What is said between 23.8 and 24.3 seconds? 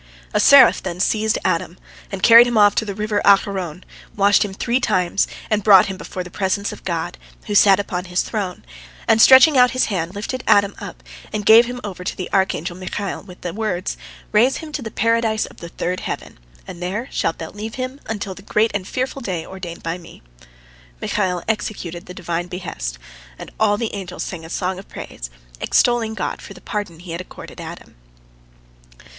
angels